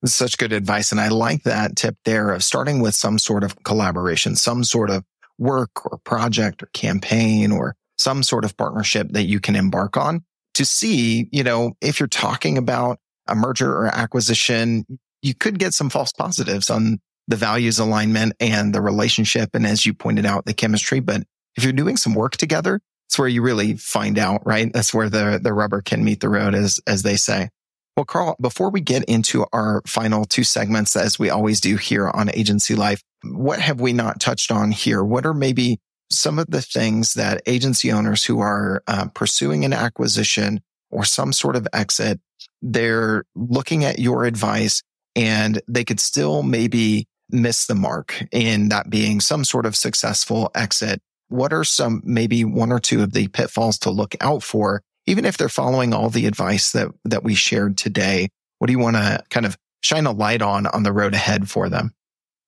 [0.04, 0.92] Such good advice.
[0.92, 4.90] And I like that tip there of starting with some sort of collaboration, some sort
[4.90, 5.04] of
[5.38, 10.24] work or project or campaign or some sort of partnership that you can embark on
[10.56, 14.86] to see, you know, if you're talking about a merger or acquisition,
[15.22, 19.52] you could get some false positives on the values alignment and the relationship.
[19.54, 21.00] And as you pointed out, the chemistry.
[21.00, 21.24] But
[21.56, 24.72] if you're doing some work together, it's where you really find out, right?
[24.74, 27.50] That's where the, the rubber can meet the road as, as they say.
[27.98, 32.10] Well, Karl, before we get into our final two segments, as we always do here
[32.10, 35.04] on Agency Life, what have we not touched on here?
[35.04, 39.74] What are maybe some of the things that agency owners who are uh, pursuing an
[39.74, 42.20] acquisition or some sort of exit,
[42.62, 44.84] they're looking at your advice
[45.16, 50.52] and they could still maybe miss the mark in that being some sort of successful
[50.54, 51.02] exit.
[51.30, 55.26] What are some, maybe one or two of the pitfalls to look out for even
[55.26, 58.96] if they're following all the advice that, that we shared today, what do you want
[58.96, 61.92] to kind of shine a light on on the road ahead for them?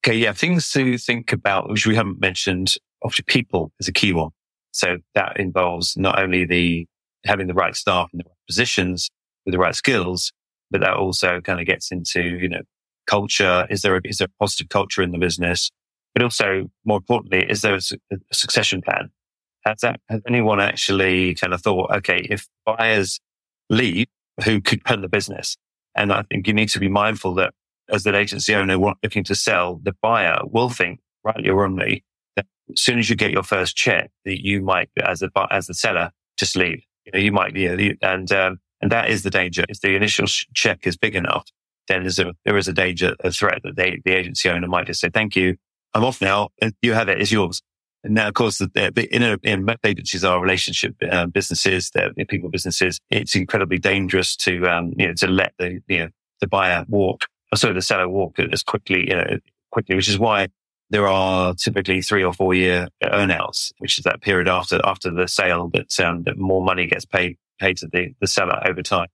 [0.05, 0.17] Okay.
[0.17, 0.33] Yeah.
[0.33, 2.75] Things to think about, which we haven't mentioned.
[3.03, 4.29] Obviously people is a key one.
[4.71, 6.87] So that involves not only the
[7.25, 9.09] having the right staff in the right positions
[9.45, 10.31] with the right skills,
[10.71, 12.61] but that also kind of gets into, you know,
[13.07, 13.65] culture.
[13.69, 15.71] Is there a, is there a positive culture in the business?
[16.13, 19.09] But also more importantly, is there a, a succession plan?
[19.65, 23.19] Has that, has anyone actually kind of thought, okay, if buyers
[23.69, 24.07] leave,
[24.43, 25.55] who could run the business?
[25.95, 27.53] And I think you need to be mindful that
[27.89, 32.03] as an agency owner looking to sell, the buyer will think, rightly or wrongly,
[32.35, 35.67] that as soon as you get your first check, that you might, as a, as
[35.67, 36.81] the seller, just leave.
[37.05, 39.65] You know, you might, yeah, and, um, and that is the danger.
[39.69, 41.45] If the initial check is big enough,
[41.87, 44.87] then there's a, there is a danger, a threat that they, the agency owner might
[44.87, 45.57] just say, thank you.
[45.93, 46.49] I'm off now.
[46.81, 47.21] You have it.
[47.21, 47.61] It's yours.
[48.03, 52.49] And now, of course, the, the in, in agencies are relationship uh, businesses, they're people
[52.49, 52.99] businesses.
[53.09, 56.09] It's incredibly dangerous to, um, you know, to let the, you know,
[56.41, 59.37] the buyer walk, or sorry, the seller walk as quickly, you know,
[59.71, 60.49] quickly, which is why
[60.89, 65.27] there are typically three or four year earnouts, which is that period after, after the
[65.27, 69.07] sale that, um, that more money gets paid, paid to the, the seller over time.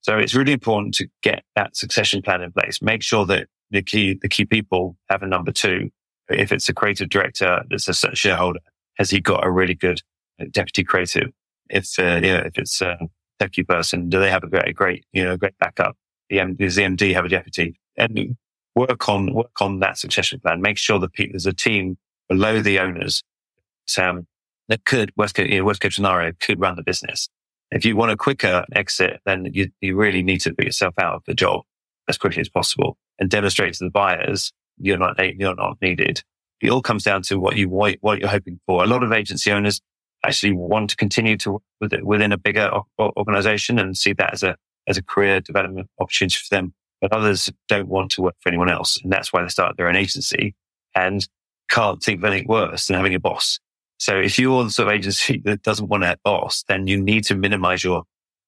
[0.00, 2.82] So it's really important to get that succession plan in place.
[2.82, 5.90] Make sure that the key, the key people have a number two
[6.32, 8.60] if it's a creative director that's a shareholder,
[8.96, 10.02] has he got a really good
[10.50, 11.30] deputy creative?
[11.70, 12.98] If uh, yeah, if it's a
[13.40, 15.96] techie person, do they have a great, a great, you know, great backup?
[16.28, 17.78] The M- does the MD have a deputy?
[17.96, 18.36] And
[18.74, 20.60] work on work on that succession plan.
[20.60, 23.22] Make sure that people, there's a team below the owners
[23.98, 24.26] um,
[24.68, 27.28] that could worst case, you know, worst case scenario could run the business.
[27.70, 31.14] If you want a quicker exit, then you, you really need to put yourself out
[31.14, 31.62] of the job
[32.08, 36.22] as quickly as possible and demonstrate to the buyers you're not you're not needed.
[36.60, 38.82] It all comes down to what you what, what you're hoping for.
[38.82, 39.80] A lot of agency owners
[40.24, 44.56] actually want to continue to within a bigger organization and see that as a
[44.88, 46.74] as a career development opportunity for them.
[47.00, 49.88] But others don't want to work for anyone else, and that's why they start their
[49.88, 50.54] own agency
[50.94, 51.26] and
[51.68, 53.58] can't think of anything worse than having a boss.
[53.98, 57.24] So if you're the sort of agency that doesn't want a boss, then you need
[57.24, 58.04] to minimize your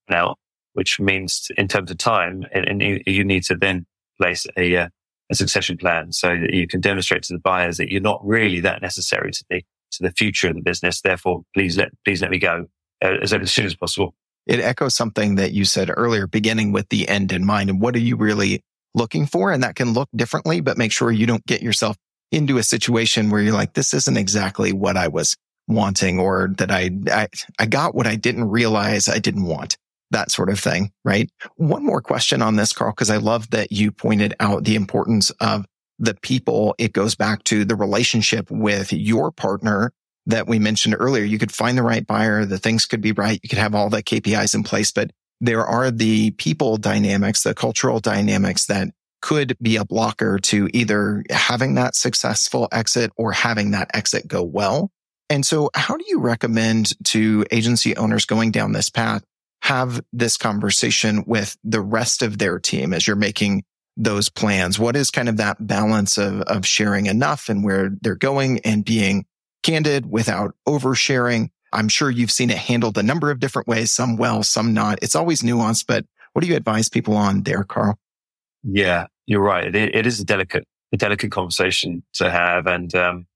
[0.09, 0.37] now,
[0.75, 3.87] which means in terms of time, and, and you, you, need to then
[4.21, 4.89] place a, uh,
[5.31, 8.61] a succession plan so that you can demonstrate to the buyers that you're not really
[8.61, 11.01] that necessary to the to the future of the business.
[11.01, 12.67] Therefore, please let please let me go
[13.05, 14.15] uh, as, as soon as possible.
[14.47, 17.71] It echoes something that you said earlier, beginning with the end in mind.
[17.71, 18.61] And what are you really
[18.95, 19.51] looking for?
[19.51, 21.97] And that can look differently, but make sure you don't get yourself
[22.31, 25.35] into a situation where you're like, this isn't exactly what I was
[25.67, 29.79] wanting or that I, I, I got what I didn't realize I didn't want
[30.15, 31.31] that sort of thing, right?
[31.57, 35.31] One more question on this, Karl, because I love that you pointed out the importance
[35.41, 35.67] of
[35.99, 36.75] the people.
[36.79, 39.93] It goes back to the relationship with your partner
[40.27, 41.25] that we mentioned earlier.
[41.25, 42.45] You could find the right buyer.
[42.45, 43.39] The things could be right.
[43.43, 47.55] You could have all the KPIs in place, but there are the people dynamics, the
[47.55, 48.89] cultural dynamics that
[49.21, 54.43] could be a blocker to either having that successful exit or having that exit go
[54.43, 54.91] well.
[55.31, 59.25] And so how do you recommend to agency owners going down this path
[59.65, 63.65] have this conversation with the rest of their team as you're making
[63.97, 64.79] those plans?
[64.79, 68.85] What is kind of that balance of, of sharing enough and where they're going and
[68.85, 69.25] being
[69.63, 71.49] candid without oversharing?
[71.73, 74.99] I'm sure you've seen it handled a number of different ways, some well, some not.
[75.01, 77.99] It's always nuanced, but what do you advise people on there, Karl?
[78.65, 79.75] Yeah, you're right.
[79.75, 82.67] It, it is a delicate, a delicate conversation to have.
[82.67, 83.27] And, um,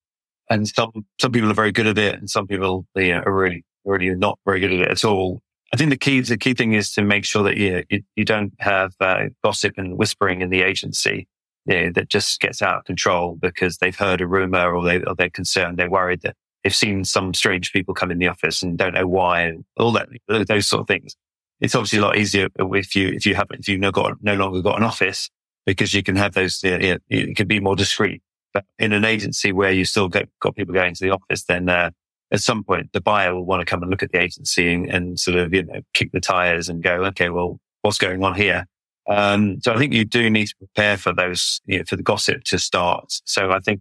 [0.51, 3.35] and some, some people are very good at it and some people you know, are
[3.35, 5.41] really, really not very good at it at all.
[5.73, 8.25] I think the key, the key thing is to make sure that you, you, you
[8.25, 11.29] don't have uh, gossip and whispering in the agency
[11.67, 15.03] you know, that just gets out of control because they've heard a rumor or, they,
[15.03, 18.63] or they're concerned, they're worried that they've seen some strange people come in the office
[18.63, 20.09] and don't know why and all that,
[20.49, 21.15] those sort of things.
[21.61, 24.35] It's obviously a lot easier if you, if you haven't, if you've no, got, no
[24.35, 25.29] longer got an office
[25.67, 28.23] because you can have those, you know, it can be more discreet.
[28.55, 31.69] But in an agency where you still get, got people going to the office, then,
[31.69, 31.91] uh,
[32.31, 34.89] at some point the buyer will want to come and look at the agency and,
[34.91, 38.35] and sort of, you know, kick the tires and go, okay, well, what's going on
[38.35, 38.67] here?
[39.09, 42.03] Um, so I think you do need to prepare for those, you know, for the
[42.03, 43.21] gossip to start.
[43.25, 43.81] So I think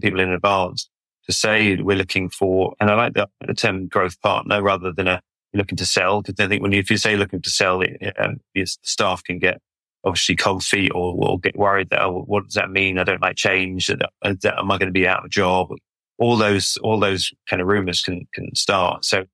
[0.00, 0.90] people in advance
[1.26, 5.08] to say we're looking for, and I like the, the term growth partner rather than
[5.08, 5.22] a
[5.54, 6.20] looking to sell.
[6.20, 9.24] Because I think when you, if you say looking to sell, it, uh, the staff
[9.24, 9.60] can get
[10.04, 12.98] obviously cold feet or, or get worried that, oh, what does that mean?
[12.98, 13.86] I don't like change.
[13.86, 15.70] That, that, am I going to be out of a job?
[16.18, 19.04] All those, all those kind of rumors can, can start.
[19.04, 19.24] So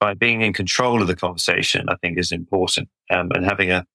[0.00, 2.88] by being in control of the conversation, I think is important.
[3.10, 3.86] Um, and having a,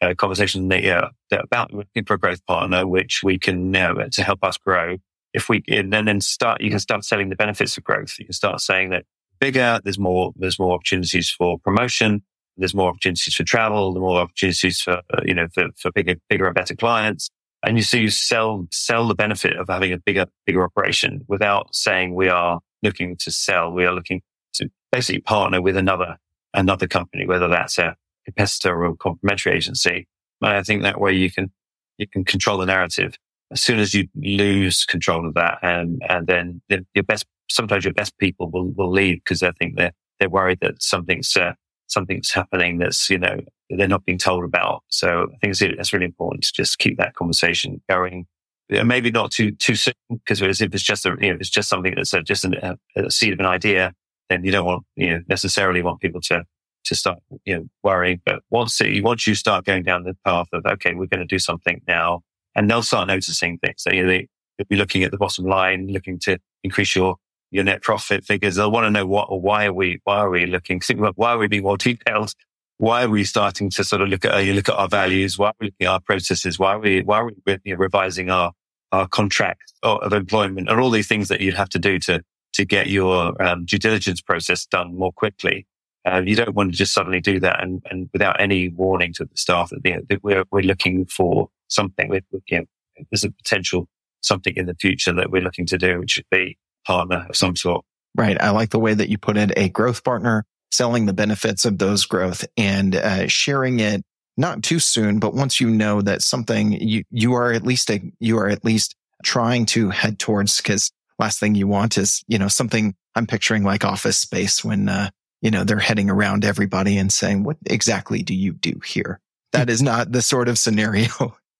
[0.00, 3.94] a conversation that, yeah, that about looking for a growth partner, which we can, know,
[4.12, 4.98] to help us grow.
[5.32, 8.18] If we, and then start, you can start selling the benefits of growth.
[8.18, 9.04] You can start saying that
[9.40, 12.22] bigger, there's more, there's more opportunities for promotion
[12.56, 16.16] there's more opportunities for travel, the more opportunities for, uh, you know, for, for bigger,
[16.28, 17.30] bigger and better clients.
[17.66, 21.74] And you see, you sell, sell the benefit of having a bigger, bigger operation without
[21.74, 23.72] saying we are looking to sell.
[23.72, 24.22] We are looking
[24.54, 26.16] to basically partner with another,
[26.54, 30.06] another company, whether that's a competitor or a complementary agency.
[30.40, 31.50] And I think that way you can,
[31.98, 33.16] you can control the narrative.
[33.50, 36.62] As soon as you lose control of that and, and then
[36.94, 40.60] your best, sometimes your best people will, will leave because they think they're, they're worried
[40.60, 41.54] that something's, uh,
[41.88, 44.84] something's happening that's, you know, they're not being told about.
[44.88, 48.26] So I think it's, really important to just keep that conversation going.
[48.68, 51.94] Maybe not too, too soon because if it's just a, you know, it's just something
[51.94, 53.92] that's a, just a, a seed of an idea,
[54.28, 56.44] then you don't want, you know, necessarily want people to,
[56.84, 58.20] to start, you know, worrying.
[58.24, 61.26] But once it, once you start going down the path of, okay, we're going to
[61.26, 62.22] do something now
[62.54, 63.82] and they'll start noticing things.
[63.82, 67.16] So, you know, they, they'll be looking at the bottom line, looking to increase your
[67.50, 68.56] your net profit figures.
[68.56, 70.80] They'll want to know what or why are we, why are we looking,
[71.14, 72.32] why are we being more detailed?
[72.78, 75.38] Why are we starting to sort of look at, uh, you look at our values?
[75.38, 76.58] Why are we looking at our processes?
[76.58, 77.32] Why are we, why are we
[77.64, 78.52] you know, revising our,
[78.92, 82.22] our contract of employment and all these things that you'd have to do to,
[82.54, 85.66] to get your um, due diligence process done more quickly.
[86.06, 89.24] Uh, you don't want to just suddenly do that and, and without any warning to
[89.24, 92.64] the staff that, you know, that we're, we're looking for something with, you know,
[93.10, 93.88] there's a potential
[94.22, 97.56] something in the future that we're looking to do, which should be partner of some
[97.56, 97.84] sort.
[98.14, 98.40] Right.
[98.40, 100.44] I like the way that you put it, a growth partner,
[100.76, 104.02] selling the benefits of those growth and uh, sharing it
[104.36, 108.02] not too soon, but once you know that something you, you are at least a,
[108.20, 112.38] you are at least trying to head towards because last thing you want is, you
[112.38, 115.08] know, something I'm picturing like office space when, uh,
[115.40, 119.20] you know, they're heading around everybody and saying, what exactly do you do here?
[119.52, 121.08] That is not the sort of scenario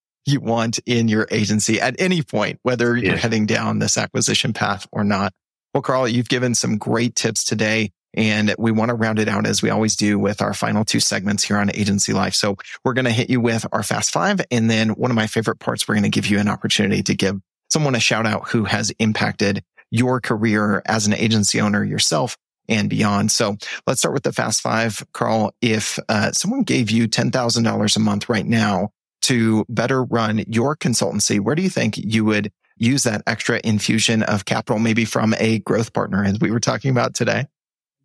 [0.26, 4.86] you want in your agency at any point, whether you're heading down this acquisition path
[4.92, 5.32] or not.
[5.72, 7.92] Well, Karl, you've given some great tips today.
[8.16, 11.00] And we want to round it out as we always do with our final two
[11.00, 12.34] segments here on agency life.
[12.34, 14.40] So we're going to hit you with our fast five.
[14.50, 17.14] And then one of my favorite parts, we're going to give you an opportunity to
[17.14, 17.36] give
[17.68, 22.36] someone a shout out who has impacted your career as an agency owner yourself
[22.68, 23.30] and beyond.
[23.30, 25.04] So let's start with the fast five.
[25.12, 28.90] Karl, if uh, someone gave you $10,000 a month right now
[29.22, 34.22] to better run your consultancy, where do you think you would use that extra infusion
[34.24, 37.46] of capital, maybe from a growth partner, as we were talking about today?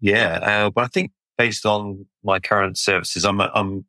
[0.02, 3.86] Yeah, uh, but I think based on my current services, I'm I'm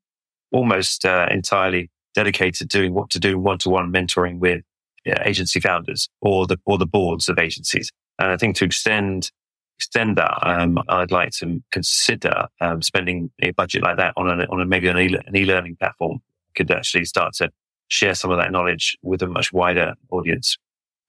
[0.52, 4.62] almost uh, entirely dedicated to doing what to do one to one mentoring with
[5.04, 7.90] yeah, agency founders or the or the boards of agencies.
[8.18, 9.30] And I think to extend
[9.78, 14.60] extend that, um, I'd like to consider um, spending a budget like that on on
[14.60, 16.20] a, maybe an, e- an e-learning platform
[16.54, 17.50] could actually start to
[17.88, 20.58] share some of that knowledge with a much wider audience.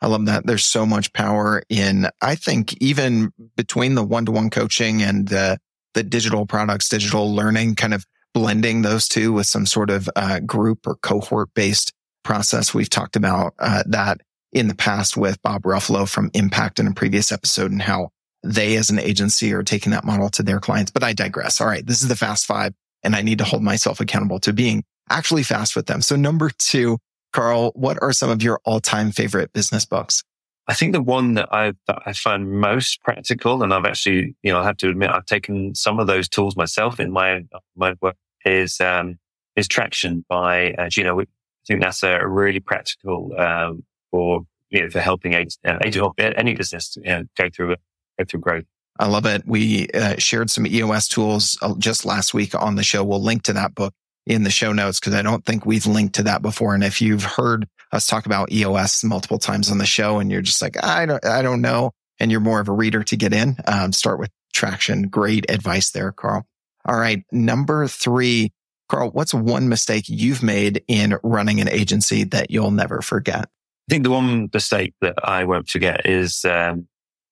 [0.03, 0.45] I love that.
[0.45, 5.29] There's so much power in, I think, even between the one to one coaching and
[5.29, 5.57] the,
[5.93, 10.41] the digital products, digital learning, kind of blending those two with some sort of uh,
[10.41, 11.93] group or cohort based
[12.23, 12.73] process.
[12.73, 14.19] We've talked about uh, that
[14.51, 18.09] in the past with Bob Ruffolo from Impact in a previous episode and how
[18.43, 20.91] they as an agency are taking that model to their clients.
[20.91, 21.61] But I digress.
[21.61, 21.85] All right.
[21.85, 22.73] This is the fast five
[23.03, 26.01] and I need to hold myself accountable to being actually fast with them.
[26.01, 26.97] So number two,
[27.33, 30.23] Karl, what are some of your all time favorite business books?
[30.67, 34.53] I think the one that I that I find most practical, and I've actually, you
[34.53, 37.43] know, I have to admit, I've taken some of those tools myself in my
[37.75, 38.15] my work
[38.45, 39.19] is um,
[39.57, 41.19] is Traction by uh, Gino.
[41.19, 41.25] I
[41.67, 45.79] think that's a really practical um, for you know for helping uh,
[46.19, 47.75] any business you know, go through
[48.17, 48.65] go through growth.
[48.99, 49.43] I love it.
[49.45, 53.03] We uh, shared some EOS tools uh, just last week on the show.
[53.03, 53.93] We'll link to that book
[54.25, 56.73] in the show notes because I don't think we've linked to that before.
[56.73, 60.41] And if you've heard us talk about EOS multiple times on the show and you're
[60.41, 61.91] just like, I don't, I don't know.
[62.19, 63.57] And you're more of a reader to get in.
[63.67, 65.03] Um, start with traction.
[65.03, 66.45] Great advice there, Karl.
[66.85, 67.23] All right.
[67.31, 68.51] Number three,
[68.87, 73.45] Karl, what's one mistake you've made in running an agency that you'll never forget?
[73.45, 76.87] I think the one mistake that I won't forget is, um,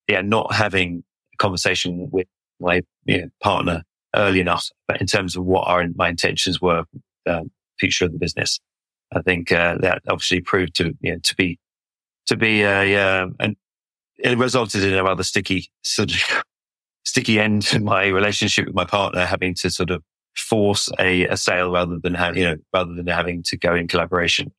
[0.08, 2.28] yeah, not having a conversation with
[2.60, 3.84] my you know, partner
[4.16, 6.84] early enough, but in terms of what our, my intentions were,
[7.28, 8.60] um, future of the business.
[9.14, 11.60] I think uh, that obviously proved to you know, to be
[12.28, 13.58] to be a uh, and
[14.18, 16.44] it resulted in a rather sticky sort of
[17.04, 20.04] sticky end to my relationship with my partner, having to sort of
[20.38, 23.88] force a, a sale rather than have you know rather than having to go in
[23.88, 24.52] collaboration.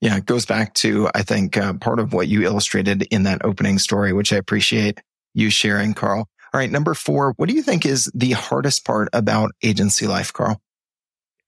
[0.00, 3.44] Yeah, it goes back to I think uh, part of what you illustrated in that
[3.44, 5.00] opening story, which I appreciate
[5.34, 6.28] you sharing, Karl.
[6.58, 10.32] All right, number four, what do you think is the hardest part about agency life,
[10.32, 10.60] Karl?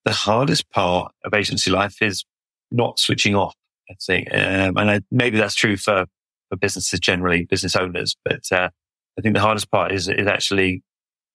[0.05, 2.25] The hardest part of agency life is
[2.71, 3.57] not switching off.
[3.91, 6.07] I think, um, and I, maybe that's true for
[6.49, 8.15] for businesses generally, business owners.
[8.25, 8.69] But uh,
[9.19, 10.81] I think the hardest part is is actually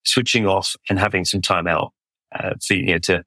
[0.05, 1.91] switching off and having some time out
[2.33, 3.25] uh, for you know to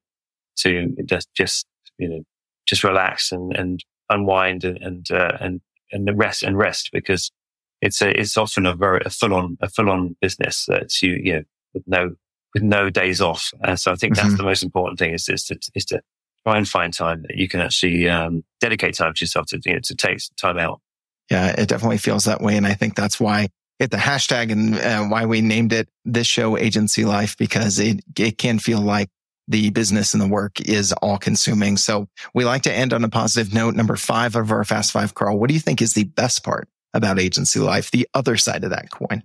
[0.60, 1.66] to just just
[1.98, 2.22] you know
[2.66, 5.60] just relax and and unwind and and uh, and
[5.92, 7.30] and rest and rest because
[7.80, 11.18] it's a it's often a very a full on a full on business that's you
[11.22, 11.42] you know
[11.74, 12.14] with no
[12.54, 13.50] with no days off.
[13.62, 14.36] Uh, so I think that's mm-hmm.
[14.36, 16.02] the most important thing is is to is to
[16.46, 19.74] try and find time that you can actually um, dedicate time to yourself to, you
[19.74, 20.80] know, to take time out.
[21.30, 22.56] Yeah, it definitely feels that way.
[22.56, 23.48] And I think that's why
[23.78, 28.02] it the hashtag and uh, why we named it this show agency life, because it,
[28.18, 29.10] it can feel like
[29.46, 31.76] the business and the work is all consuming.
[31.76, 33.74] So we like to end on a positive note.
[33.74, 36.68] Number five of our fast five, Karl, what do you think is the best part
[36.94, 37.90] about agency life?
[37.90, 39.22] The other side of that coin.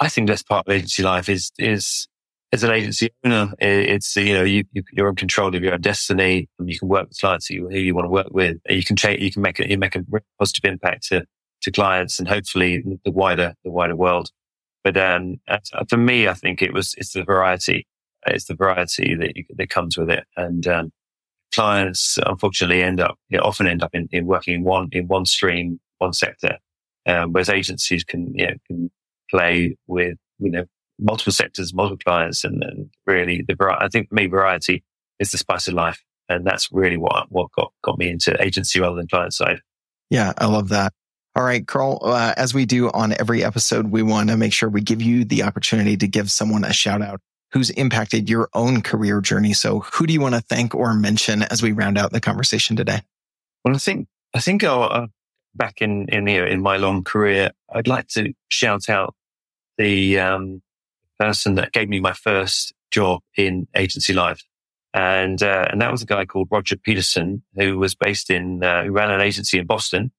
[0.00, 2.08] I think that's part of agency life is, is
[2.54, 5.80] as an agency owner, it's, you know, you, you, are in control of your own
[5.80, 6.48] destiny.
[6.64, 8.58] You can work with clients who you want to work with.
[8.68, 10.04] You can change, you can make a, you make a
[10.38, 11.24] positive impact to,
[11.62, 14.30] to clients and hopefully the wider, the wider world.
[14.84, 15.40] But, um,
[15.88, 17.88] for me, I think it was, it's the variety.
[18.26, 20.24] It's the variety that, you, that comes with it.
[20.36, 20.92] And, um,
[21.52, 25.08] clients unfortunately end up, you know, often end up in, in, working in one, in
[25.08, 26.58] one stream, one sector.
[27.06, 28.90] Um, whereas agencies can, you know, can
[29.30, 30.64] play with, you know,
[30.98, 33.84] multiple sectors, multiple clients, and, and really the variety.
[33.84, 34.84] I think for me, variety
[35.18, 38.80] is the spice of life, and that's really what what got got me into agency
[38.80, 39.60] rather than client side.
[40.10, 40.92] Yeah, I love that.
[41.36, 44.68] All right, Karl, uh, as we do on every episode, we want to make sure
[44.68, 48.82] we give you the opportunity to give someone a shout out who's impacted your own
[48.82, 49.52] career journey.
[49.52, 52.76] So who do you want to thank or mention as we round out the conversation
[52.76, 53.00] today?
[53.64, 55.06] Well, I think, I think uh,
[55.54, 59.14] back in, in, you know, in my long career, I'd like to shout out
[59.78, 60.62] the, um,
[61.18, 64.42] person that gave me my first job in agency life.
[64.92, 68.84] And, uh, and that was a guy called Roger Peterson, who was based in, uh,
[68.84, 70.12] who ran an agency in Boston,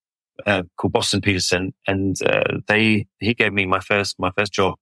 [0.45, 1.73] uh, called Boston Peterson.
[1.87, 4.75] And, uh, they, he gave me my first, my first job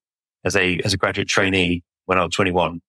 [0.43, 2.82] as a, as a graduate trainee when I was 21.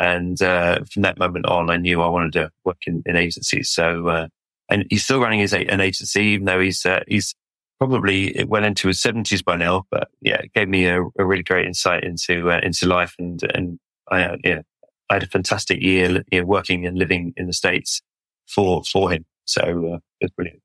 [0.00, 3.70] And, uh, from that moment on, I knew I wanted to work in, in agencies.
[3.70, 4.28] So, uh,
[4.70, 7.34] and he's still running his, an agency, even though he's, he's,
[7.78, 11.42] probably well into his seventies by now, but yeah, it gave me a, a really
[11.42, 13.78] great insight into uh, into life, and and
[14.10, 14.62] I uh, yeah,
[15.08, 18.02] I had a fantastic year you know, working and living in the states
[18.46, 19.24] for for him.
[19.44, 19.62] So
[19.94, 20.60] uh, it's brilliant.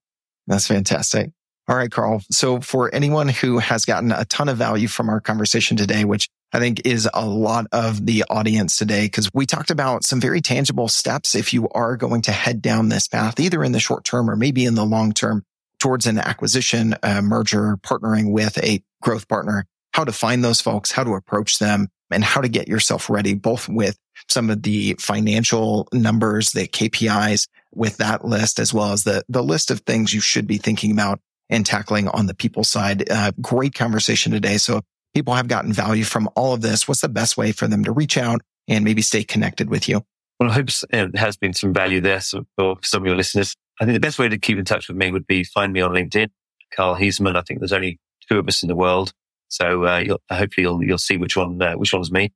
[0.47, 1.31] That's fantastic.
[1.67, 2.21] All right, Karl.
[2.29, 6.27] So for anyone who has gotten a ton of value from our conversation today, which
[6.53, 10.39] I think is a lot of the audience today, because we talked about some very
[10.39, 14.03] tangible steps if you are going to head down this path, either in the short
[14.03, 15.43] term or maybe in the long term
[15.79, 21.03] towards an acquisition, merger, partnering with a growth partner, how to find those folks, how
[21.03, 23.97] to approach them and how to get yourself ready, both with
[24.29, 29.43] some of the financial numbers, the KPIs with that list, as well as the, the
[29.43, 33.09] list of things you should be thinking about and tackling on the people side.
[33.11, 34.57] Uh, great conversation today.
[34.57, 34.81] So
[35.13, 36.87] people have gotten value from all of this.
[36.87, 40.01] What's the best way for them to reach out and maybe stay connected with you?
[40.39, 43.55] Well, I hope it has been some value there for some of your listeners.
[43.79, 45.81] I think the best way to keep in touch with me would be find me
[45.81, 46.29] on LinkedIn,
[46.75, 47.35] Karl Heasman.
[47.35, 47.99] I think there's only
[48.29, 49.13] two of us in the world.
[49.49, 52.31] So uh, you'll, hopefully you'll, you'll see which one, uh, which one's me.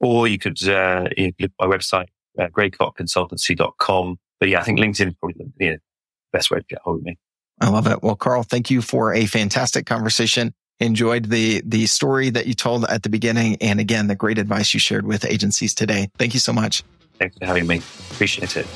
[0.00, 2.06] Or you could, uh, you could look at my website,
[2.38, 4.16] uh, greycottconsultancy.com.
[4.40, 5.76] But yeah, I think LinkedIn is probably the yeah,
[6.32, 7.16] best way to get hold of me.
[7.60, 8.02] I love it.
[8.02, 10.52] Well, Karl, thank you for a fantastic conversation.
[10.78, 14.74] Enjoyed the the story that you told at the beginning, and again, the great advice
[14.74, 16.10] you shared with agencies today.
[16.18, 16.82] Thank you so much.
[17.18, 17.80] Thanks for having me.
[18.10, 18.66] Appreciate it.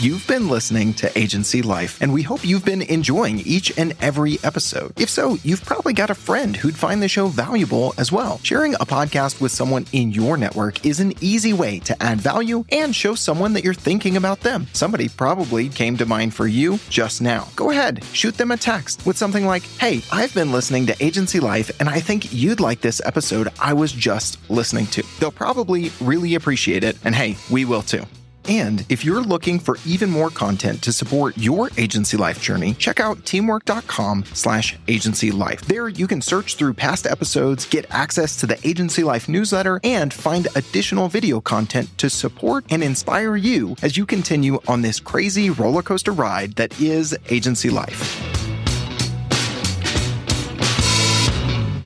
[0.00, 4.38] You've been listening to Agency Life, and we hope you've been enjoying each and every
[4.42, 4.98] episode.
[4.98, 8.40] If so, you've probably got a friend who'd find the show valuable as well.
[8.42, 12.64] Sharing a podcast with someone in your network is an easy way to add value
[12.72, 14.66] and show someone that you're thinking about them.
[14.72, 17.48] Somebody probably came to mind for you just now.
[17.54, 21.40] Go ahead, shoot them a text with something like, Hey, I've been listening to Agency
[21.40, 25.04] Life, and I think you'd like this episode I was just listening to.
[25.20, 28.06] They'll probably really appreciate it, and hey, we will too.
[28.50, 32.98] And if you're looking for even more content to support your agency life journey, check
[32.98, 35.60] out teamwork.com slash agency life.
[35.60, 40.12] There you can search through past episodes, get access to the agency life newsletter, and
[40.12, 45.50] find additional video content to support and inspire you as you continue on this crazy
[45.50, 48.49] roller coaster ride that is agency life.